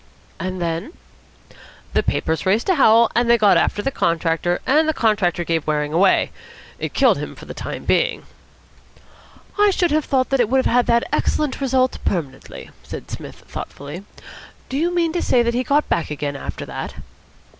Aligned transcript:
"And 0.39 0.59
then?" 0.59 0.93
"The 1.93 2.01
papers 2.01 2.43
raised 2.43 2.69
a 2.69 2.73
howl, 2.73 3.11
and 3.15 3.29
they 3.29 3.37
got 3.37 3.55
after 3.55 3.83
the 3.83 3.91
contractor, 3.91 4.59
and 4.65 4.89
the 4.89 4.95
contractor 4.95 5.43
gave 5.43 5.67
Waring 5.67 5.93
away. 5.93 6.31
It 6.79 6.95
killed 6.95 7.19
him 7.19 7.35
for 7.35 7.45
the 7.45 7.53
time 7.53 7.85
being." 7.85 8.23
"I 9.59 9.69
should 9.69 9.91
have 9.91 10.05
thought 10.05 10.33
it 10.33 10.49
would 10.49 10.65
have 10.65 10.65
had 10.75 10.87
that 10.87 11.03
excellent 11.13 11.61
result 11.61 11.99
permanently," 12.03 12.71
said 12.81 13.11
Psmith 13.11 13.41
thoughtfully. 13.47 14.03
"Do 14.69 14.77
you 14.77 14.91
mean 14.91 15.13
to 15.13 15.21
say 15.21 15.43
he 15.51 15.63
got 15.63 15.87
back 15.87 16.09
again 16.09 16.35
after 16.35 16.65
that?" 16.65 16.95